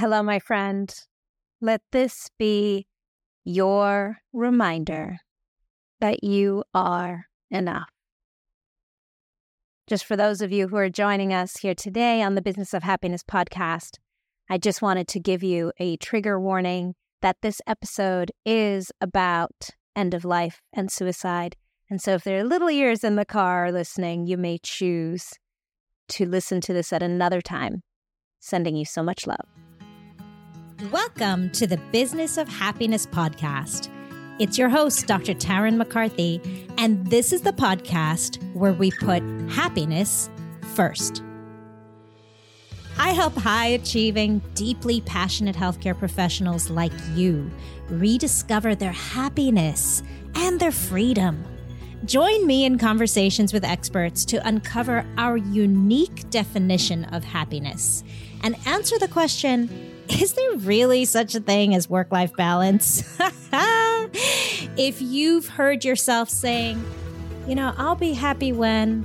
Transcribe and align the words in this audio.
Hello, 0.00 0.22
my 0.22 0.38
friend. 0.38 0.90
Let 1.60 1.82
this 1.92 2.30
be 2.38 2.86
your 3.44 4.16
reminder 4.32 5.18
that 6.00 6.24
you 6.24 6.64
are 6.72 7.26
enough. 7.50 7.90
Just 9.86 10.06
for 10.06 10.16
those 10.16 10.40
of 10.40 10.52
you 10.52 10.68
who 10.68 10.76
are 10.76 10.88
joining 10.88 11.34
us 11.34 11.58
here 11.58 11.74
today 11.74 12.22
on 12.22 12.34
the 12.34 12.40
Business 12.40 12.72
of 12.72 12.82
Happiness 12.82 13.22
podcast, 13.22 13.98
I 14.48 14.56
just 14.56 14.80
wanted 14.80 15.06
to 15.08 15.20
give 15.20 15.42
you 15.42 15.70
a 15.78 15.98
trigger 15.98 16.40
warning 16.40 16.94
that 17.20 17.36
this 17.42 17.60
episode 17.66 18.32
is 18.46 18.90
about 19.02 19.68
end 19.94 20.14
of 20.14 20.24
life 20.24 20.62
and 20.72 20.90
suicide. 20.90 21.56
And 21.90 22.00
so 22.00 22.14
if 22.14 22.24
there 22.24 22.38
are 22.38 22.44
little 22.44 22.70
ears 22.70 23.04
in 23.04 23.16
the 23.16 23.26
car 23.26 23.70
listening, 23.70 24.26
you 24.26 24.38
may 24.38 24.60
choose 24.62 25.34
to 26.08 26.24
listen 26.24 26.62
to 26.62 26.72
this 26.72 26.90
at 26.90 27.02
another 27.02 27.42
time. 27.42 27.82
Sending 28.38 28.76
you 28.76 28.86
so 28.86 29.02
much 29.02 29.26
love. 29.26 29.44
Welcome 30.88 31.50
to 31.50 31.66
the 31.66 31.76
Business 31.92 32.38
of 32.38 32.48
Happiness 32.48 33.04
podcast. 33.06 33.90
It's 34.38 34.56
your 34.56 34.70
host, 34.70 35.06
Dr. 35.06 35.34
Tarryn 35.34 35.76
MacCarthy, 35.76 36.40
and 36.78 37.06
this 37.08 37.34
is 37.34 37.42
the 37.42 37.52
podcast 37.52 38.42
where 38.54 38.72
we 38.72 38.90
put 38.90 39.22
happiness 39.50 40.30
first. 40.74 41.22
I 42.96 43.10
help 43.10 43.34
high 43.34 43.66
achieving, 43.66 44.40
deeply 44.54 45.02
passionate 45.02 45.54
healthcare 45.54 45.96
professionals 45.96 46.70
like 46.70 46.92
you 47.14 47.50
rediscover 47.90 48.74
their 48.74 48.92
happiness 48.92 50.02
and 50.34 50.58
their 50.58 50.72
freedom. 50.72 51.44
Join 52.06 52.46
me 52.46 52.64
in 52.64 52.78
conversations 52.78 53.52
with 53.52 53.64
experts 53.64 54.24
to 54.24 54.48
uncover 54.48 55.04
our 55.18 55.36
unique 55.36 56.30
definition 56.30 57.04
of 57.04 57.22
happiness 57.22 58.02
and 58.42 58.56
answer 58.66 58.98
the 58.98 59.08
question 59.08 59.89
is 60.10 60.32
there 60.32 60.52
really 60.56 61.04
such 61.04 61.34
a 61.34 61.40
thing 61.40 61.74
as 61.74 61.88
work 61.88 62.10
life 62.10 62.34
balance? 62.36 63.02
if 64.76 65.00
you've 65.00 65.48
heard 65.48 65.84
yourself 65.84 66.28
saying, 66.28 66.84
you 67.46 67.54
know, 67.54 67.72
I'll 67.76 67.94
be 67.94 68.12
happy 68.12 68.52
when, 68.52 69.04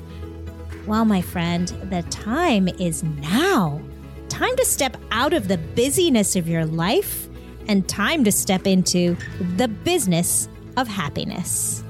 well, 0.88 1.06
my 1.06 1.22
friend, 1.22 1.68
the 1.90 2.04
time 2.04 2.68
is 2.68 3.04
now. 3.04 3.82
Time 4.30 4.56
to 4.58 4.66
step 4.66 4.98
out 5.12 5.34
of 5.34 5.48
the 5.48 5.58
busyness 5.58 6.36
of 6.36 6.48
your 6.48 6.66
life 6.66 7.30
and 7.68 7.88
time 7.88 8.24
to 8.24 8.32
step 8.32 8.68
into 8.68 9.16
the 9.56 9.68
business 9.68 10.50
of 10.78 10.88
happiness. 10.88 11.85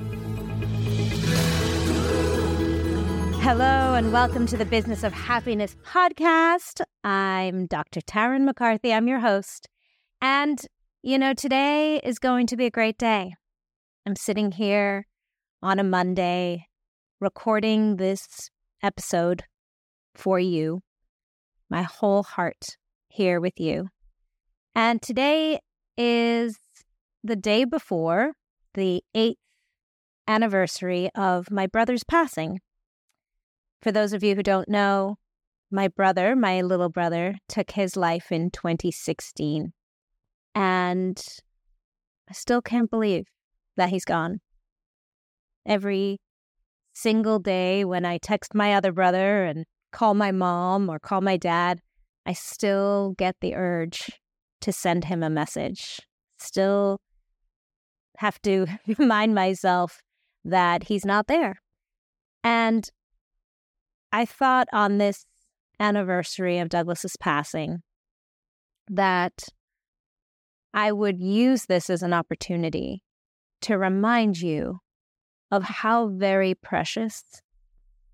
Hello, 3.45 3.93
and 3.93 4.11
welcome 4.11 4.47
to 4.47 4.57
the 4.57 4.65
Business 4.65 5.03
of 5.03 5.13
Happiness 5.13 5.75
podcast. 5.85 6.81
I'm 7.03 7.67
Dr. 7.67 8.01
Tarryn 8.01 8.43
MacCarthy. 8.43 8.91
I'm 8.91 9.07
your 9.07 9.19
host. 9.19 9.69
And, 10.19 10.59
you 11.03 11.19
know, 11.19 11.35
today 11.35 12.01
is 12.03 12.17
going 12.17 12.47
to 12.47 12.57
be 12.57 12.65
a 12.65 12.71
great 12.71 12.97
day. 12.97 13.35
I'm 14.03 14.15
sitting 14.15 14.51
here 14.51 15.05
on 15.61 15.77
a 15.77 15.83
Monday 15.83 16.65
recording 17.21 17.97
this 17.97 18.49
episode 18.81 19.43
for 20.15 20.39
you, 20.39 20.81
my 21.69 21.83
whole 21.83 22.23
heart 22.23 22.65
here 23.09 23.39
with 23.39 23.59
you. 23.59 23.89
And 24.73 25.03
today 25.03 25.59
is 25.95 26.57
the 27.23 27.35
day 27.35 27.63
before 27.63 28.31
the 28.73 29.03
eighth 29.13 29.37
anniversary 30.27 31.11
of 31.13 31.51
my 31.51 31.67
brother's 31.67 32.03
passing. 32.03 32.59
For 33.81 33.91
those 33.91 34.13
of 34.13 34.23
you 34.23 34.35
who 34.35 34.43
don't 34.43 34.69
know, 34.69 35.17
my 35.71 35.87
brother, 35.87 36.35
my 36.35 36.61
little 36.61 36.89
brother, 36.89 37.35
took 37.47 37.71
his 37.71 37.95
life 37.95 38.31
in 38.31 38.51
2016. 38.51 39.73
And 40.53 41.23
I 42.29 42.33
still 42.33 42.61
can't 42.61 42.89
believe 42.89 43.25
that 43.77 43.89
he's 43.89 44.05
gone. 44.05 44.39
Every 45.65 46.19
single 46.93 47.39
day 47.39 47.83
when 47.83 48.05
I 48.05 48.17
text 48.17 48.55
my 48.55 48.73
other 48.73 48.91
brother 48.91 49.43
and 49.43 49.65
call 49.91 50.13
my 50.13 50.31
mom 50.31 50.89
or 50.89 50.99
call 50.99 51.21
my 51.21 51.37
dad, 51.37 51.81
I 52.25 52.33
still 52.33 53.13
get 53.17 53.35
the 53.41 53.55
urge 53.55 54.09
to 54.61 54.71
send 54.71 55.05
him 55.05 55.21
a 55.21 55.29
message. 55.29 55.99
Still 56.39 56.99
have 58.17 58.41
to 58.43 58.65
remind 58.97 59.35
myself 59.35 60.01
that 60.43 60.83
he's 60.83 61.05
not 61.05 61.27
there. 61.27 61.61
And 62.43 62.89
I 64.15 64.23
thought 64.23 64.69
on 64.71 64.97
this 64.97 65.25
anniversary 65.77 66.59
of 66.59 66.69
Douglas's 66.69 67.17
passing 67.19 67.83
that 68.87 69.49
I 70.73 70.93
would 70.93 71.19
use 71.19 71.65
this 71.65 71.89
as 71.89 72.01
an 72.01 72.13
opportunity 72.13 73.03
to 73.63 73.77
remind 73.77 74.39
you 74.39 74.79
of 75.51 75.63
how 75.63 76.07
very 76.07 76.55
precious 76.55 77.25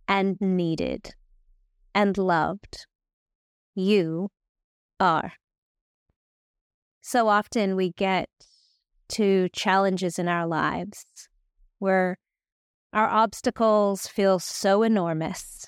and 0.07 0.37
needed 0.41 1.13
and 1.93 2.17
loved 2.17 2.87
you 3.75 4.29
are. 4.99 5.33
So 7.01 7.27
often 7.27 7.75
we 7.75 7.91
get 7.91 8.27
to 9.09 9.49
challenges 9.49 10.17
in 10.17 10.27
our 10.27 10.47
lives 10.47 11.05
where 11.77 12.17
our 12.91 13.07
obstacles 13.07 14.07
feel 14.07 14.39
so 14.39 14.81
enormous 14.81 15.67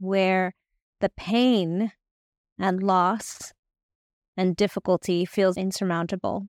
where 0.00 0.54
the 1.00 1.10
pain 1.16 1.92
and 2.58 2.82
loss 2.82 3.52
and 4.36 4.56
difficulty 4.56 5.24
feels 5.24 5.56
insurmountable. 5.56 6.46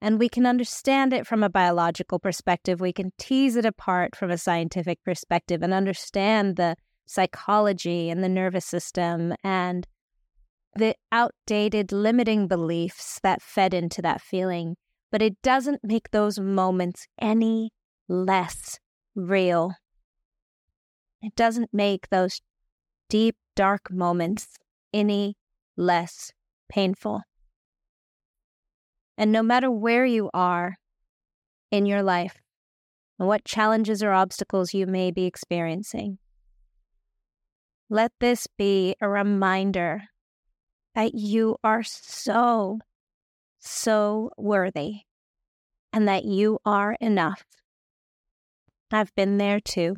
And 0.00 0.18
we 0.18 0.28
can 0.28 0.46
understand 0.46 1.12
it 1.12 1.26
from 1.26 1.42
a 1.42 1.48
biological 1.48 2.20
perspective. 2.20 2.80
We 2.80 2.92
can 2.92 3.10
tease 3.18 3.56
it 3.56 3.64
apart 3.64 4.14
from 4.14 4.30
a 4.30 4.38
scientific 4.38 5.02
perspective 5.04 5.62
and 5.62 5.74
understand 5.74 6.56
the 6.56 6.76
psychology 7.06 8.10
and 8.10 8.22
the 8.22 8.28
nervous 8.28 8.64
system 8.66 9.34
and 9.42 9.86
the 10.76 10.94
outdated 11.10 11.90
limiting 11.90 12.46
beliefs 12.46 13.18
that 13.22 13.42
fed 13.42 13.74
into 13.74 14.00
that 14.02 14.20
feeling. 14.20 14.76
But 15.10 15.22
it 15.22 15.40
doesn't 15.42 15.80
make 15.82 16.10
those 16.10 16.38
moments 16.38 17.08
any 17.20 17.72
less 18.08 18.78
real 19.16 19.72
it 21.22 21.34
doesn't 21.34 21.72
make 21.72 22.08
those 22.08 22.40
deep, 23.08 23.36
dark 23.56 23.90
moments 23.90 24.48
any 24.92 25.36
less 25.76 26.32
painful. 26.68 27.22
And 29.16 29.32
no 29.32 29.42
matter 29.42 29.70
where 29.70 30.04
you 30.04 30.30
are 30.32 30.76
in 31.70 31.86
your 31.86 32.02
life 32.02 32.36
and 33.18 33.26
what 33.26 33.44
challenges 33.44 34.02
or 34.02 34.12
obstacles 34.12 34.74
you 34.74 34.86
may 34.86 35.10
be 35.10 35.24
experiencing, 35.24 36.18
let 37.90 38.12
this 38.20 38.46
be 38.56 38.94
a 39.00 39.08
reminder 39.08 40.02
that 40.94 41.14
you 41.14 41.56
are 41.64 41.82
so, 41.82 42.78
so 43.58 44.30
worthy 44.36 45.00
and 45.92 46.06
that 46.06 46.24
you 46.24 46.58
are 46.64 46.96
enough. 47.00 47.44
I've 48.90 49.14
been 49.14 49.38
there 49.38 49.60
too. 49.60 49.96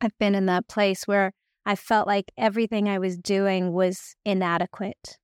I've 0.00 0.16
been 0.18 0.34
in 0.34 0.46
that 0.46 0.68
place 0.68 1.06
where 1.06 1.32
I 1.64 1.74
felt 1.74 2.06
like 2.06 2.30
everything 2.36 2.88
I 2.88 2.98
was 2.98 3.16
doing 3.16 3.72
was 3.72 4.14
inadequate, 4.24 5.18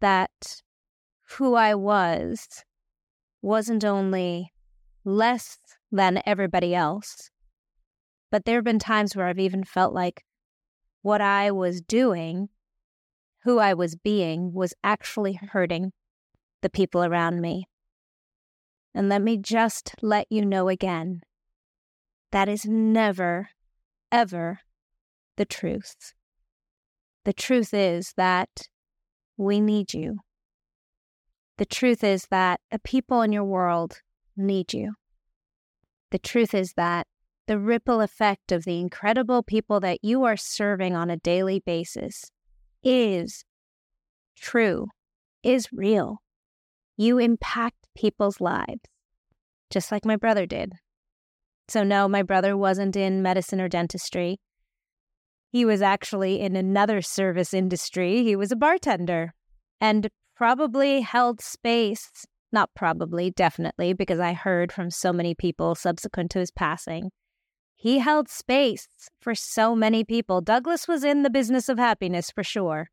that 0.00 0.62
who 1.36 1.54
I 1.54 1.74
was 1.74 2.64
wasn't 3.40 3.84
only 3.84 4.52
less 5.04 5.58
than 5.90 6.22
everybody 6.26 6.74
else, 6.74 7.30
but 8.30 8.44
there 8.44 8.56
have 8.56 8.64
been 8.64 8.78
times 8.78 9.14
where 9.14 9.26
I've 9.26 9.38
even 9.38 9.64
felt 9.64 9.94
like 9.94 10.24
what 11.02 11.20
I 11.20 11.50
was 11.50 11.80
doing, 11.80 12.48
who 13.44 13.58
I 13.58 13.74
was 13.74 13.96
being, 13.96 14.52
was 14.52 14.74
actually 14.84 15.34
hurting 15.34 15.92
the 16.60 16.70
people 16.70 17.04
around 17.04 17.40
me. 17.40 17.66
And 18.94 19.08
let 19.08 19.22
me 19.22 19.36
just 19.36 19.94
let 20.02 20.26
you 20.30 20.44
know 20.44 20.68
again 20.68 21.22
that 22.30 22.48
is 22.48 22.64
never 22.66 23.48
ever 24.12 24.60
the 25.36 25.44
truth. 25.44 26.12
The 27.24 27.32
truth 27.32 27.72
is 27.72 28.12
that 28.16 28.68
we 29.36 29.60
need 29.60 29.94
you. 29.94 30.18
The 31.58 31.66
truth 31.66 32.04
is 32.04 32.26
that 32.30 32.60
the 32.70 32.78
people 32.78 33.22
in 33.22 33.32
your 33.32 33.44
world 33.44 34.00
need 34.36 34.72
you. 34.72 34.94
The 36.10 36.18
truth 36.18 36.54
is 36.54 36.74
that 36.76 37.06
the 37.46 37.58
ripple 37.58 38.00
effect 38.00 38.52
of 38.52 38.64
the 38.64 38.78
incredible 38.78 39.42
people 39.42 39.80
that 39.80 39.98
you 40.02 40.24
are 40.24 40.36
serving 40.36 40.94
on 40.94 41.10
a 41.10 41.16
daily 41.16 41.60
basis 41.60 42.30
is 42.82 43.44
true, 44.36 44.88
is 45.42 45.72
real. 45.72 46.18
You 46.96 47.18
impact 47.18 47.88
people's 47.96 48.40
lives, 48.40 48.82
just 49.70 49.90
like 49.90 50.04
my 50.04 50.16
brother 50.16 50.46
did. 50.46 50.72
So, 51.68 51.82
no, 51.82 52.08
my 52.08 52.22
brother 52.22 52.56
wasn't 52.56 52.96
in 52.96 53.22
medicine 53.22 53.60
or 53.60 53.68
dentistry. 53.68 54.38
He 55.50 55.64
was 55.64 55.82
actually 55.82 56.40
in 56.40 56.56
another 56.56 57.02
service 57.02 57.52
industry. 57.52 58.22
He 58.24 58.34
was 58.36 58.50
a 58.50 58.56
bartender 58.56 59.34
and 59.80 60.08
probably 60.34 61.02
held 61.02 61.40
space. 61.40 62.08
Not 62.52 62.70
probably, 62.74 63.30
definitely, 63.30 63.92
because 63.92 64.18
I 64.18 64.32
heard 64.32 64.72
from 64.72 64.90
so 64.90 65.12
many 65.12 65.34
people 65.34 65.74
subsequent 65.74 66.30
to 66.32 66.38
his 66.38 66.50
passing. 66.50 67.10
He 67.76 67.98
held 67.98 68.28
space 68.28 68.88
for 69.20 69.34
so 69.34 69.74
many 69.74 70.04
people. 70.04 70.40
Douglas 70.40 70.86
was 70.86 71.04
in 71.04 71.22
the 71.22 71.30
business 71.30 71.68
of 71.68 71.78
happiness 71.78 72.30
for 72.30 72.44
sure. 72.44 72.88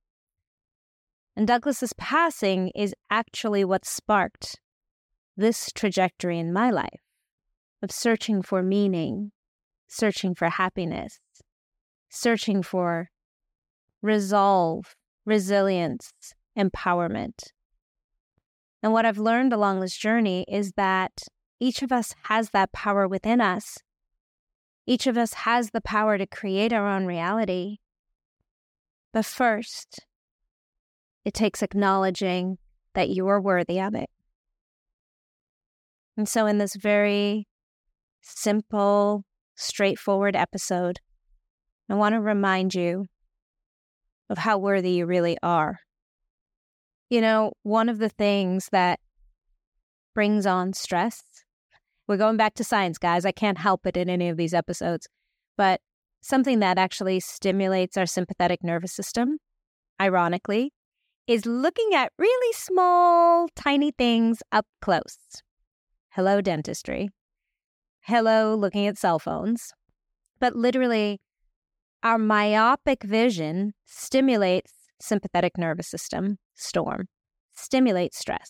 And 1.36 1.48
Douglas's 1.48 1.94
passing 1.94 2.72
is 2.76 2.94
actually 3.10 3.64
what 3.64 3.86
sparked 3.86 4.60
this 5.38 5.72
trajectory 5.74 6.40
in 6.40 6.52
my 6.52 6.70
life 6.70 7.09
of 7.82 7.92
searching 7.92 8.42
for 8.42 8.62
meaning, 8.62 9.32
searching 9.88 10.36
for 10.36 10.50
happiness, 10.50 11.20
searching 12.10 12.62
for 12.64 13.10
resolve, 14.02 14.96
resilience, 15.26 16.12
empowerment. 16.58 17.52
And 18.82 18.94
what 18.94 19.06
I've 19.06 19.18
learned 19.18 19.54
along 19.54 19.80
this 19.80 19.98
journey 19.98 20.46
is 20.48 20.74
that 20.78 21.24
each 21.60 21.82
of 21.82 21.92
us 21.92 22.16
has 22.24 22.52
that 22.52 22.72
power 22.72 23.08
within 23.08 23.42
us. 23.42 23.78
Each 24.86 25.06
of 25.06 25.18
us 25.18 25.34
has 25.34 25.72
the 25.72 25.82
power 25.82 26.18
to 26.18 26.26
create 26.26 26.72
our 26.72 26.88
own 26.88 27.06
reality. 27.06 27.78
But 29.12 29.26
first, 29.26 30.06
it 31.26 31.34
takes 31.34 31.62
acknowledging 31.62 32.58
that 32.94 33.10
you 33.10 33.28
are 33.28 33.42
worthy 33.42 33.80
of 33.80 33.94
it. 33.94 34.10
And 36.16 36.28
so, 36.28 36.46
in 36.46 36.58
this 36.58 36.76
very 36.76 37.48
simple, 38.22 39.24
straightforward 39.56 40.36
episode, 40.36 41.00
I 41.90 41.96
want 41.96 42.14
to 42.14 42.22
remind 42.22 42.76
you 42.76 43.06
of 44.30 44.38
how 44.38 44.58
worthy 44.58 44.92
you 44.92 45.06
really 45.06 45.38
are. 45.42 45.80
You 47.10 47.22
know, 47.22 47.54
one 47.64 47.90
of 47.90 47.98
the 47.98 48.10
things 48.10 48.70
that 48.72 49.00
brings 50.14 50.46
on 50.46 50.74
stress, 50.74 51.24
we're 52.08 52.18
going 52.18 52.38
back 52.38 52.54
to 52.56 52.64
science, 52.64 52.98
guys. 52.98 53.26
I 53.26 53.32
can't 53.32 53.58
help 53.58 53.86
it 53.86 53.98
in 53.98 54.10
any 54.10 54.30
of 54.30 54.38
these 54.38 54.54
episodes, 54.54 55.08
but 55.58 55.82
something 56.22 56.60
that 56.60 56.78
actually 56.78 57.20
stimulates 57.20 57.98
our 57.98 58.06
sympathetic 58.06 58.64
nervous 58.64 58.94
system, 58.94 59.38
ironically, 60.00 60.74
is 61.28 61.46
looking 61.46 61.92
at 61.94 62.12
really 62.18 62.54
small, 62.54 63.48
tiny 63.56 63.92
things 63.92 64.42
up 64.52 64.66
close. 64.82 65.18
Hello, 66.10 66.42
dentistry. 66.42 67.10
Hello, 68.10 68.56
looking 68.56 68.88
at 68.88 68.98
cell 68.98 69.20
phones. 69.20 69.72
But 70.40 70.56
literally, 70.56 71.22
our 72.02 72.18
myopic 72.18 73.04
vision 73.04 73.74
stimulates 73.86 74.72
sympathetic 75.00 75.60
nervous 75.60 75.90
system 75.90 76.40
storm, 76.56 77.08
stimulates 77.54 78.18
stress. 78.18 78.50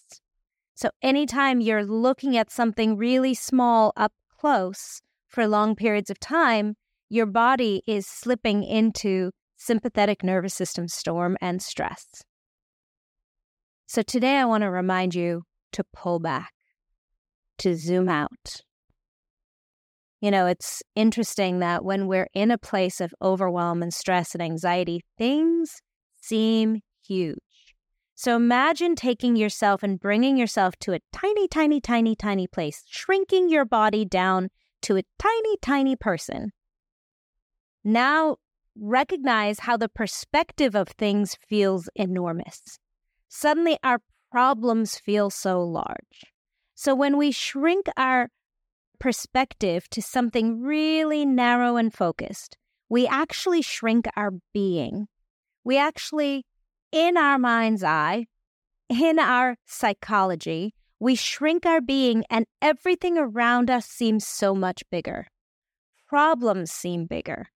So 0.76 0.92
anytime 1.02 1.60
you're 1.60 1.84
looking 1.84 2.38
at 2.38 2.50
something 2.50 2.96
really 2.96 3.34
small 3.34 3.92
up 3.98 4.14
close 4.40 5.02
for 5.28 5.46
long 5.46 5.76
periods 5.76 6.10
of 6.10 6.22
time, 6.22 6.76
your 7.10 7.26
body 7.26 7.82
is 7.86 8.08
slipping 8.08 8.64
into 8.64 9.32
sympathetic 9.58 10.24
nervous 10.24 10.54
system 10.54 10.88
storm 10.88 11.36
and 11.42 11.62
stress. 11.62 12.24
So 13.88 14.04
today 14.04 14.38
I 14.38 14.46
want 14.46 14.62
to 14.62 14.70
remind 14.70 15.16
you 15.16 15.44
to 15.74 15.84
pull 15.94 16.20
back, 16.20 16.54
to 17.58 17.76
zoom 17.76 18.08
out, 18.08 18.62
you 20.22 20.32
know, 20.32 20.48
it's 20.48 20.84
interesting 20.96 21.60
that 21.60 21.86
when 21.86 22.08
we're 22.08 22.30
in 22.34 22.52
a 22.52 22.58
place 22.58 23.00
of 23.00 23.14
overwhelm 23.22 23.82
and 23.82 23.94
stress 23.94 24.34
and 24.34 24.42
anxiety, 24.42 25.02
things 25.18 25.82
seem 26.22 26.82
huge. 27.06 27.38
So 28.16 28.36
imagine 28.36 28.96
taking 28.96 29.38
yourself 29.38 29.82
and 29.82 29.98
bringing 29.98 30.36
yourself 30.36 30.76
to 30.80 30.94
a 30.94 31.00
tiny, 31.14 31.48
tiny, 31.48 31.80
tiny, 31.80 32.16
tiny 32.18 32.48
place, 32.48 32.84
shrinking 32.90 33.50
your 33.50 33.64
body 33.64 34.04
down 34.04 34.50
to 34.82 34.98
a 34.98 35.04
tiny, 35.18 35.58
tiny 35.62 35.96
person. 35.96 36.52
Now 37.86 38.38
recognize 38.78 39.60
how 39.60 39.78
the 39.78 39.88
perspective 39.88 40.76
of 40.76 40.90
things 40.90 41.38
feels 41.48 41.90
enormous. 41.96 42.62
Suddenly, 43.30 43.78
our 43.84 44.02
problems 44.32 44.98
feel 44.98 45.30
so 45.30 45.64
large. 45.64 46.26
So 46.76 46.94
when 46.96 47.18
we 47.18 47.32
shrink 47.32 47.88
our 47.96 48.30
perspective 49.00 49.90
to 49.90 50.02
something 50.02 50.62
really 50.62 51.26
narrow 51.26 51.78
and 51.78 51.94
focused, 51.94 52.58
we 52.90 53.08
actually 53.08 53.62
shrink 53.62 54.08
our 54.16 54.32
being. 54.54 55.08
We 55.64 55.78
actually, 55.78 56.46
in 56.92 57.18
our 57.18 57.38
mind's 57.38 57.84
eye, 57.84 58.28
in 58.90 59.20
our 59.20 59.56
psychology, 59.66 60.74
we 61.00 61.16
shrink 61.16 61.66
our 61.66 61.82
being 61.82 62.24
and 62.30 62.46
everything 62.62 63.18
around 63.18 63.70
us 63.70 63.86
seems 63.86 64.28
so 64.28 64.54
much 64.54 64.84
bigger. 64.92 65.28
Problems 66.08 66.72
seem 66.72 67.06
bigger. 67.06 67.48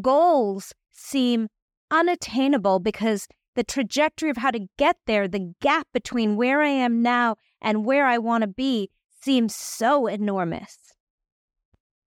Goals 0.00 0.72
seem 0.90 1.48
unattainable 1.90 2.80
because 2.80 3.28
the 3.54 3.62
trajectory 3.62 4.30
of 4.30 4.38
how 4.38 4.50
to 4.50 4.66
get 4.78 4.96
there, 5.06 5.28
the 5.28 5.54
gap 5.60 5.86
between 5.92 6.36
where 6.36 6.62
I 6.62 6.68
am 6.68 7.02
now 7.02 7.36
and 7.60 7.84
where 7.84 8.06
I 8.06 8.18
want 8.18 8.42
to 8.42 8.48
be, 8.48 8.90
seems 9.22 9.54
so 9.54 10.06
enormous. 10.06 10.76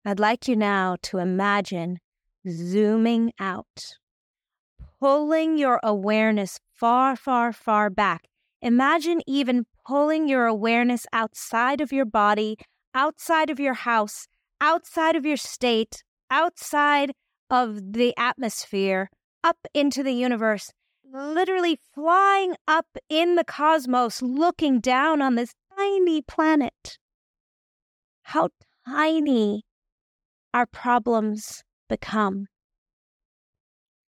I'd 0.05 0.19
like 0.19 0.47
you 0.47 0.55
now 0.55 0.97
to 1.03 1.17
imagine 1.17 1.99
zooming 2.47 3.31
out, 3.39 3.95
pulling 4.99 5.57
your 5.57 5.79
awareness 5.83 6.59
far, 6.73 7.15
far, 7.15 7.53
far 7.53 7.89
back. 7.89 8.27
Imagine 8.61 9.21
even 9.27 9.65
pulling 9.85 10.27
your 10.27 10.45
awareness 10.45 11.05
outside 11.13 11.81
of 11.81 11.91
your 11.91 12.05
body, 12.05 12.57
outside 12.93 13.49
of 13.49 13.59
your 13.59 13.73
house, 13.73 14.27
outside 14.61 15.15
of 15.15 15.25
your 15.25 15.37
state, 15.37 16.03
outside 16.29 17.13
of 17.49 17.93
the 17.93 18.13
atmosphere, 18.17 19.09
up 19.43 19.57
into 19.73 20.03
the 20.03 20.13
universe, 20.13 20.71
literally 21.13 21.79
flying 21.93 22.55
up 22.67 22.87
in 23.09 23.35
the 23.35 23.43
cosmos, 23.43 24.21
looking 24.21 24.79
down 24.79 25.21
on 25.21 25.35
this 25.35 25.53
tiny 25.83 26.21
planet. 26.21 26.97
How 28.23 28.49
tiny 28.87 29.63
our 30.53 30.65
problems 30.65 31.63
become. 31.89 32.47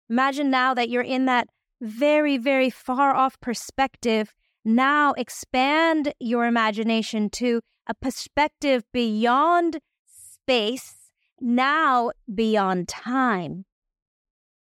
Imagine 0.10 0.50
now 0.52 0.74
that 0.74 0.90
you're 0.90 1.02
in 1.02 1.26
that 1.26 1.48
very, 1.82 2.38
very 2.38 2.70
far 2.70 3.16
off 3.16 3.40
perspective. 3.40 4.34
Now 4.64 5.14
expand 5.14 6.14
your 6.20 6.46
imagination 6.46 7.30
to 7.32 7.62
a 7.88 7.94
perspective 7.96 8.84
beyond 8.94 9.80
space, 10.06 10.96
now 11.42 12.12
beyond 12.34 12.88
time. 12.88 13.66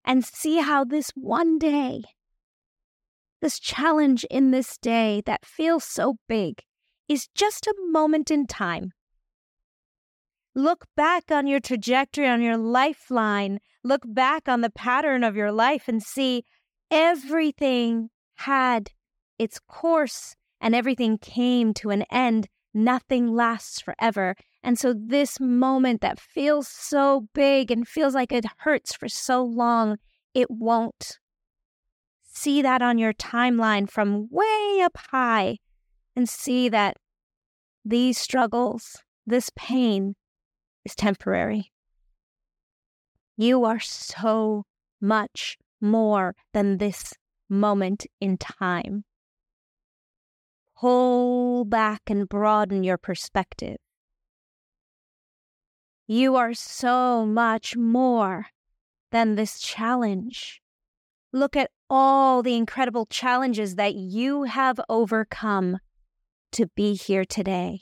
And 0.05 0.23
see 0.23 0.59
how 0.59 0.85
this 0.85 1.11
one 1.15 1.57
day, 1.57 2.03
this 3.41 3.59
challenge 3.59 4.23
in 4.29 4.51
this 4.51 4.77
day 4.77 5.21
that 5.25 5.45
feels 5.45 5.83
so 5.83 6.15
big, 6.29 6.61
is 7.07 7.27
just 7.35 7.67
a 7.67 7.75
moment 7.91 8.31
in 8.31 8.47
time. 8.47 8.91
Look 10.55 10.85
back 10.95 11.31
on 11.31 11.47
your 11.47 11.59
trajectory, 11.59 12.27
on 12.27 12.41
your 12.41 12.57
lifeline. 12.57 13.59
Look 13.83 14.03
back 14.05 14.47
on 14.47 14.61
the 14.61 14.69
pattern 14.69 15.23
of 15.23 15.35
your 15.35 15.51
life 15.51 15.87
and 15.87 16.01
see 16.01 16.45
everything 16.89 18.09
had 18.35 18.91
its 19.37 19.59
course 19.67 20.35
and 20.61 20.73
everything 20.73 21.17
came 21.17 21.73
to 21.75 21.89
an 21.89 22.03
end. 22.09 22.47
Nothing 22.73 23.35
lasts 23.35 23.81
forever. 23.81 24.35
And 24.63 24.79
so, 24.79 24.93
this 24.97 25.39
moment 25.39 26.01
that 26.01 26.19
feels 26.19 26.67
so 26.67 27.27
big 27.33 27.69
and 27.69 27.87
feels 27.87 28.15
like 28.15 28.31
it 28.31 28.45
hurts 28.59 28.95
for 28.95 29.07
so 29.07 29.43
long, 29.43 29.97
it 30.33 30.49
won't. 30.49 31.19
See 32.23 32.61
that 32.61 32.81
on 32.81 32.97
your 32.97 33.13
timeline 33.13 33.89
from 33.89 34.27
way 34.31 34.81
up 34.81 34.97
high 35.11 35.59
and 36.15 36.29
see 36.29 36.69
that 36.69 36.97
these 37.83 38.17
struggles, 38.17 39.03
this 39.25 39.51
pain 39.55 40.15
is 40.85 40.95
temporary. 40.95 41.71
You 43.37 43.65
are 43.65 43.79
so 43.79 44.63
much 45.01 45.57
more 45.81 46.35
than 46.53 46.77
this 46.77 47.13
moment 47.49 48.05
in 48.21 48.37
time. 48.37 49.03
Pull 50.77 51.65
back 51.65 52.01
and 52.07 52.27
broaden 52.27 52.83
your 52.83 52.97
perspective. 52.97 53.77
You 56.07 56.35
are 56.35 56.53
so 56.53 57.25
much 57.25 57.75
more 57.75 58.47
than 59.11 59.35
this 59.35 59.59
challenge. 59.59 60.61
Look 61.31 61.55
at 61.55 61.71
all 61.89 62.43
the 62.43 62.55
incredible 62.55 63.05
challenges 63.05 63.75
that 63.75 63.95
you 63.95 64.43
have 64.43 64.79
overcome 64.87 65.79
to 66.55 66.67
be 66.75 66.93
here 66.93 67.25
today. 67.25 67.79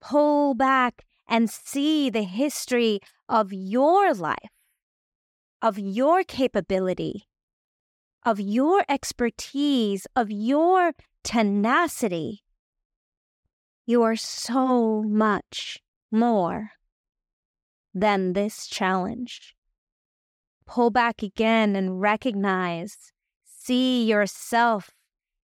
Pull 0.00 0.54
back 0.54 1.04
and 1.28 1.50
see 1.50 2.08
the 2.08 2.22
history 2.22 3.00
of 3.28 3.52
your 3.52 4.14
life, 4.14 4.50
of 5.60 5.78
your 5.78 6.24
capability, 6.24 7.28
of 8.24 8.40
your 8.40 8.84
expertise, 8.88 10.06
of 10.16 10.30
your 10.30 10.92
tenacity. 11.22 12.42
You 13.84 14.02
are 14.02 14.16
so 14.16 15.02
much 15.02 15.80
more 16.10 16.70
than 17.92 18.32
this 18.32 18.66
challenge. 18.66 19.54
Pull 20.66 20.90
back 20.90 21.22
again 21.22 21.76
and 21.76 22.00
recognize, 22.00 23.12
see 23.44 24.04
yourself 24.04 24.95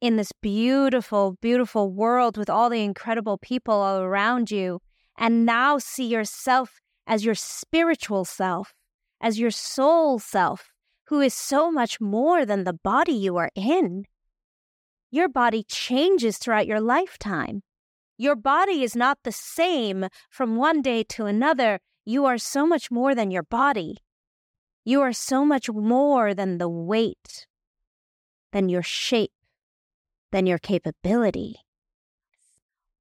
in 0.01 0.15
this 0.17 0.31
beautiful, 0.41 1.37
beautiful 1.41 1.91
world 1.91 2.35
with 2.35 2.49
all 2.49 2.69
the 2.69 2.83
incredible 2.83 3.37
people 3.37 3.75
all 3.75 4.01
around 4.01 4.49
you. 4.49 4.81
And 5.17 5.45
now 5.45 5.77
see 5.77 6.07
yourself 6.07 6.79
as 7.05 7.23
your 7.23 7.35
spiritual 7.35 8.25
self, 8.25 8.73
as 9.21 9.39
your 9.39 9.51
soul 9.51 10.17
self, 10.17 10.71
who 11.05 11.21
is 11.21 11.35
so 11.35 11.71
much 11.71 12.01
more 12.01 12.45
than 12.45 12.63
the 12.63 12.73
body 12.73 13.13
you 13.13 13.37
are 13.37 13.51
in. 13.55 14.05
Your 15.11 15.29
body 15.29 15.63
changes 15.67 16.37
throughout 16.37 16.67
your 16.67 16.81
lifetime. 16.81 17.61
Your 18.17 18.35
body 18.35 18.83
is 18.83 18.95
not 18.95 19.19
the 19.23 19.31
same 19.31 20.07
from 20.29 20.55
one 20.55 20.81
day 20.81 21.03
to 21.03 21.25
another. 21.25 21.79
You 22.05 22.25
are 22.25 22.37
so 22.37 22.65
much 22.65 22.89
more 22.89 23.13
than 23.13 23.29
your 23.29 23.43
body. 23.43 23.97
You 24.83 25.01
are 25.01 25.13
so 25.13 25.45
much 25.45 25.69
more 25.69 26.33
than 26.33 26.57
the 26.57 26.69
weight, 26.69 27.45
than 28.51 28.69
your 28.69 28.81
shape, 28.81 29.31
than 30.31 30.45
your 30.45 30.57
capability. 30.57 31.55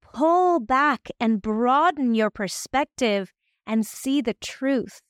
Pull 0.01 0.59
back 0.59 1.09
and 1.19 1.41
broaden 1.41 2.13
your 2.13 2.29
perspective 2.29 3.31
and 3.65 3.85
see 3.85 4.21
the 4.21 4.33
truth. 4.33 5.01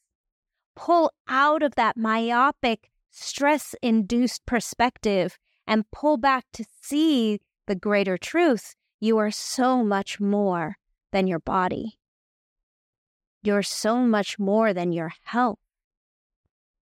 Pull 0.76 1.12
out 1.28 1.64
of 1.64 1.76
that 1.76 1.98
myopic, 1.98 2.92
stress 3.10 3.76
induced 3.82 4.46
perspective 4.46 5.38
and 5.68 5.90
pull 5.92 6.18
back 6.18 6.46
to 6.54 6.66
see 6.82 7.40
the 7.68 7.76
greater 7.76 8.18
truth. 8.18 8.76
You 9.00 9.18
are 9.18 9.32
so 9.32 9.84
much 9.84 10.20
more 10.20 10.78
than 11.12 11.28
your 11.28 11.40
body. 11.40 11.98
You're 13.44 13.64
so 13.64 13.98
much 14.02 14.38
more 14.38 14.74
than 14.74 14.92
your 14.92 15.14
health. 15.24 15.60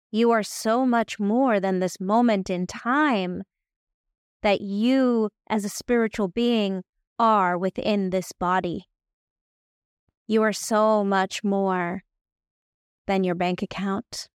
You 0.10 0.32
are 0.32 0.44
so 0.44 0.86
much 0.86 1.20
more 1.20 1.60
than 1.60 1.80
this 1.80 2.00
moment 2.00 2.50
in 2.50 2.66
time 2.68 3.44
that 4.46 4.62
you, 4.62 5.28
as 5.48 5.66
a 5.66 5.70
spiritual 5.70 6.28
being, 6.28 6.84
are 7.18 7.58
within 7.58 8.12
this 8.12 8.32
body. 8.32 8.86
You 10.28 10.44
are 10.44 10.54
so 10.54 11.04
much 11.04 11.44
more 11.44 12.04
than 13.08 13.24
your 13.24 13.34
bank 13.34 13.64
account. 13.64 14.28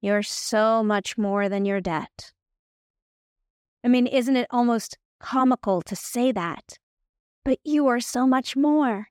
You're 0.00 0.22
so 0.22 0.84
much 0.84 1.18
more 1.18 1.48
than 1.48 1.64
your 1.64 1.80
debt. 1.80 2.32
I 3.84 3.88
mean, 3.88 4.06
isn't 4.06 4.36
it 4.36 4.46
almost 4.50 4.96
comical 5.18 5.82
to 5.82 5.96
say 5.96 6.30
that? 6.30 6.78
But 7.44 7.58
you 7.64 7.88
are 7.88 8.00
so 8.00 8.24
much 8.24 8.54
more. 8.54 9.08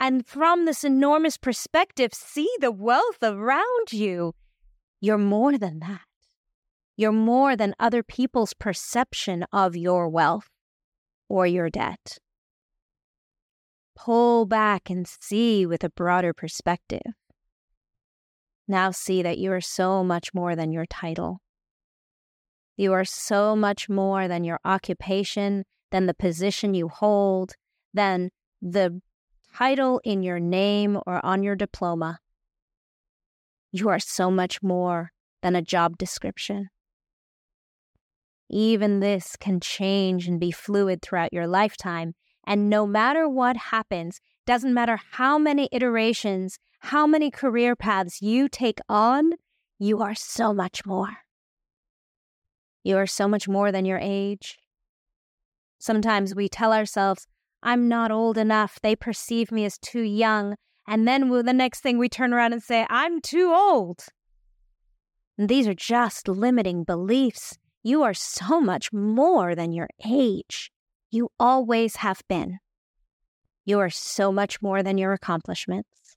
And 0.00 0.26
from 0.26 0.64
this 0.64 0.82
enormous 0.82 1.36
perspective, 1.36 2.12
see 2.12 2.50
the 2.58 2.72
wealth 2.72 3.22
around 3.22 3.92
you. 3.92 4.34
You're 5.00 5.18
more 5.18 5.56
than 5.56 5.78
that. 5.78 6.00
You're 6.96 7.12
more 7.12 7.56
than 7.56 7.74
other 7.80 8.02
people's 8.02 8.54
perception 8.54 9.44
of 9.52 9.76
your 9.76 10.08
wealth 10.08 10.48
or 11.28 11.46
your 11.46 11.70
debt. 11.70 12.18
Pull 13.96 14.46
back 14.46 14.90
and 14.90 15.06
see 15.06 15.64
with 15.64 15.84
a 15.84 15.90
broader 15.90 16.32
perspective. 16.32 17.00
Now 18.68 18.90
see 18.90 19.22
that 19.22 19.38
you 19.38 19.52
are 19.52 19.60
so 19.60 20.04
much 20.04 20.34
more 20.34 20.54
than 20.54 20.72
your 20.72 20.86
title. 20.86 21.40
You 22.76 22.92
are 22.92 23.04
so 23.04 23.54
much 23.54 23.88
more 23.88 24.28
than 24.28 24.44
your 24.44 24.58
occupation, 24.64 25.64
than 25.90 26.06
the 26.06 26.14
position 26.14 26.74
you 26.74 26.88
hold, 26.88 27.52
than 27.92 28.30
the 28.60 29.00
title 29.54 30.00
in 30.04 30.22
your 30.22 30.40
name 30.40 30.98
or 31.06 31.24
on 31.24 31.42
your 31.42 31.56
diploma. 31.56 32.18
You 33.70 33.88
are 33.88 33.98
so 33.98 34.30
much 34.30 34.62
more 34.62 35.12
than 35.42 35.56
a 35.56 35.62
job 35.62 35.98
description. 35.98 36.68
Even 38.52 39.00
this 39.00 39.34
can 39.36 39.60
change 39.60 40.28
and 40.28 40.38
be 40.38 40.50
fluid 40.50 41.00
throughout 41.00 41.32
your 41.32 41.46
lifetime. 41.46 42.14
And 42.46 42.68
no 42.68 42.86
matter 42.86 43.26
what 43.26 43.56
happens, 43.56 44.20
doesn't 44.46 44.74
matter 44.74 45.00
how 45.12 45.38
many 45.38 45.70
iterations, 45.72 46.58
how 46.80 47.06
many 47.06 47.30
career 47.30 47.74
paths 47.74 48.20
you 48.20 48.48
take 48.48 48.78
on, 48.90 49.32
you 49.78 50.02
are 50.02 50.14
so 50.14 50.52
much 50.52 50.84
more. 50.84 51.16
You 52.84 52.98
are 52.98 53.06
so 53.06 53.26
much 53.26 53.48
more 53.48 53.72
than 53.72 53.86
your 53.86 53.98
age. 54.02 54.58
Sometimes 55.78 56.34
we 56.34 56.48
tell 56.48 56.74
ourselves, 56.74 57.26
I'm 57.62 57.88
not 57.88 58.10
old 58.10 58.36
enough. 58.36 58.78
They 58.82 58.96
perceive 58.96 59.50
me 59.50 59.64
as 59.64 59.78
too 59.78 60.02
young. 60.02 60.56
And 60.86 61.08
then 61.08 61.30
the 61.30 61.52
next 61.52 61.80
thing 61.80 61.96
we 61.96 62.08
turn 62.08 62.34
around 62.34 62.52
and 62.52 62.62
say, 62.62 62.86
I'm 62.90 63.20
too 63.22 63.52
old. 63.54 64.04
And 65.38 65.48
these 65.48 65.66
are 65.66 65.74
just 65.74 66.28
limiting 66.28 66.84
beliefs 66.84 67.56
you 67.82 68.02
are 68.02 68.14
so 68.14 68.60
much 68.60 68.92
more 68.92 69.54
than 69.54 69.72
your 69.72 69.88
age. 70.04 70.70
You 71.10 71.30
always 71.38 71.96
have 71.96 72.22
been. 72.28 72.58
You 73.64 73.78
are 73.80 73.90
so 73.90 74.32
much 74.32 74.62
more 74.62 74.82
than 74.82 74.98
your 74.98 75.12
accomplishments. 75.12 76.16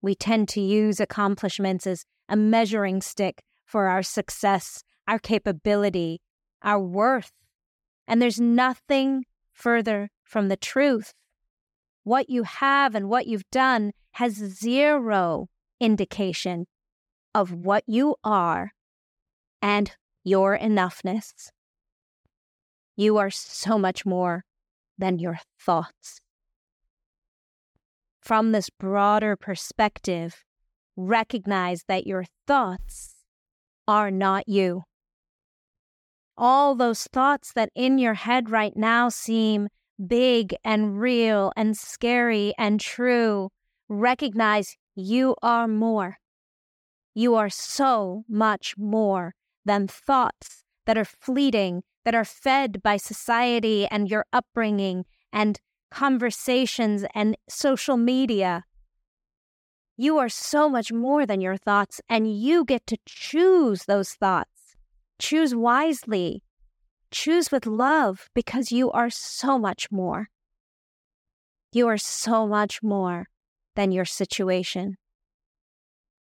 We 0.00 0.14
tend 0.14 0.48
to 0.50 0.60
use 0.60 0.98
accomplishments 1.00 1.86
as 1.86 2.04
a 2.28 2.36
measuring 2.36 3.02
stick 3.02 3.42
for 3.64 3.86
our 3.86 4.02
success, 4.02 4.82
our 5.06 5.18
capability, 5.18 6.20
our 6.62 6.80
worth. 6.80 7.32
And 8.08 8.20
there's 8.20 8.40
nothing 8.40 9.24
further 9.52 10.10
from 10.24 10.48
the 10.48 10.56
truth. 10.56 11.12
What 12.04 12.28
you 12.28 12.42
have 12.42 12.94
and 12.94 13.08
what 13.08 13.26
you've 13.26 13.48
done 13.50 13.92
has 14.12 14.34
zero 14.34 15.48
indication 15.80 16.66
of 17.34 17.52
what 17.52 17.84
you 17.86 18.16
are 18.24 18.72
and 19.60 19.92
your 20.24 20.58
enoughness. 20.58 21.50
You 22.96 23.16
are 23.18 23.30
so 23.30 23.78
much 23.78 24.04
more 24.04 24.44
than 24.98 25.18
your 25.18 25.38
thoughts. 25.58 26.20
From 28.20 28.52
this 28.52 28.70
broader 28.70 29.36
perspective, 29.36 30.44
recognize 30.96 31.84
that 31.88 32.06
your 32.06 32.24
thoughts 32.46 33.14
are 33.88 34.10
not 34.10 34.48
you. 34.48 34.82
All 36.36 36.74
those 36.74 37.04
thoughts 37.12 37.52
that 37.54 37.70
in 37.74 37.98
your 37.98 38.14
head 38.14 38.50
right 38.50 38.76
now 38.76 39.08
seem 39.08 39.68
big 40.06 40.54
and 40.64 41.00
real 41.00 41.52
and 41.56 41.76
scary 41.76 42.54
and 42.58 42.80
true, 42.80 43.50
recognize 43.88 44.76
you 44.94 45.34
are 45.42 45.68
more. 45.68 46.16
You 47.14 47.34
are 47.34 47.50
so 47.50 48.24
much 48.28 48.74
more 48.78 49.34
than 49.64 49.88
thoughts 49.88 50.64
that 50.86 50.98
are 50.98 51.04
fleeting, 51.04 51.82
that 52.04 52.14
are 52.14 52.24
fed 52.24 52.82
by 52.82 52.96
society 52.96 53.86
and 53.86 54.10
your 54.10 54.26
upbringing 54.32 55.04
and 55.32 55.60
conversations 55.90 57.04
and 57.14 57.36
social 57.48 57.96
media. 57.96 58.64
You 59.96 60.18
are 60.18 60.28
so 60.28 60.68
much 60.68 60.92
more 60.92 61.26
than 61.26 61.40
your 61.40 61.56
thoughts, 61.56 62.00
and 62.08 62.32
you 62.32 62.64
get 62.64 62.86
to 62.86 62.96
choose 63.06 63.84
those 63.84 64.14
thoughts. 64.14 64.74
Choose 65.18 65.54
wisely. 65.54 66.42
Choose 67.10 67.52
with 67.52 67.66
love 67.66 68.28
because 68.34 68.72
you 68.72 68.90
are 68.90 69.10
so 69.10 69.58
much 69.58 69.92
more. 69.92 70.28
You 71.72 71.86
are 71.88 71.98
so 71.98 72.46
much 72.46 72.82
more 72.82 73.28
than 73.76 73.92
your 73.92 74.06
situation. 74.06 74.96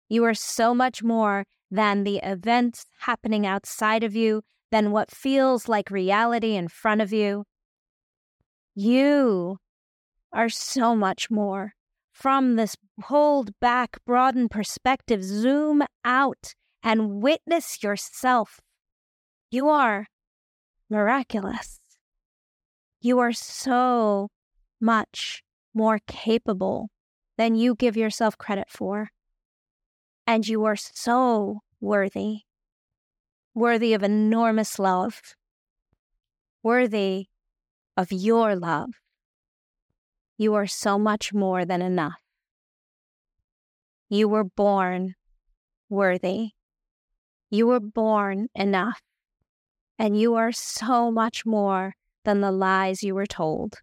You 0.08 0.24
are 0.24 0.34
so 0.34 0.74
much 0.74 1.04
more 1.04 1.46
than 1.70 2.04
the 2.04 2.18
events 2.18 2.86
happening 3.00 3.46
outside 3.46 4.04
of 4.04 4.16
you, 4.16 4.44
than 4.72 4.92
what 4.92 5.12
feels 5.12 5.68
like 5.68 5.90
reality 5.90 6.56
in 6.56 6.68
front 6.68 7.02
of 7.02 7.14
you. 7.14 7.44
You 8.76 9.58
are 10.32 10.50
so 10.50 10.96
much 10.96 11.32
more. 11.32 11.74
From 12.12 12.56
this 12.56 12.76
pulled 13.00 13.52
back, 13.60 13.98
broadened 14.06 14.52
perspective, 14.52 15.24
zoom 15.24 15.84
out 16.04 16.54
and 16.84 17.22
witness 17.22 17.84
yourself. 17.84 18.60
You 19.52 19.70
are 19.70 20.08
miraculous. 20.90 21.80
You 23.02 23.20
are 23.20 23.34
so 23.34 24.30
much 24.82 25.44
more 25.74 26.00
capable 26.08 26.90
than 27.38 27.56
you 27.56 27.76
give 27.76 27.96
yourself 27.96 28.38
credit 28.38 28.70
for. 28.70 29.12
And 30.30 30.46
you 30.46 30.66
are 30.66 30.76
so 30.76 31.62
worthy, 31.80 32.40
worthy 33.56 33.94
of 33.94 34.04
enormous 34.04 34.78
love, 34.78 35.22
worthy 36.62 37.28
of 37.96 38.12
your 38.12 38.58
love. 38.58 38.90
You 40.38 40.54
are 40.56 40.68
so 40.68 41.00
much 41.00 41.34
more 41.34 41.64
than 41.64 41.82
enough. 41.82 42.20
You 44.10 44.28
were 44.28 44.44
born 44.44 45.16
worthy. 45.90 46.50
You 47.50 47.68
were 47.68 47.80
born 47.80 48.50
enough. 48.54 49.00
And 49.98 50.20
you 50.20 50.36
are 50.36 50.52
so 50.52 51.10
much 51.10 51.46
more 51.46 51.96
than 52.26 52.42
the 52.42 52.52
lies 52.52 53.02
you 53.02 53.16
were 53.16 53.26
told. 53.26 53.76